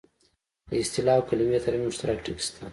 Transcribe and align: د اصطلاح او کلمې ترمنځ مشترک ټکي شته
د 0.69 0.71
اصطلاح 0.83 1.15
او 1.19 1.27
کلمې 1.29 1.59
ترمنځ 1.65 1.87
مشترک 1.89 2.17
ټکي 2.25 2.43
شته 2.47 2.63